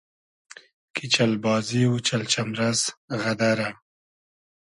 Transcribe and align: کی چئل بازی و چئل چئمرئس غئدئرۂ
کی 0.93 1.05
چئل 1.13 1.33
بازی 1.45 1.83
و 1.87 1.93
چئل 2.07 2.23
چئمرئس 2.33 2.81
غئدئرۂ 3.21 3.69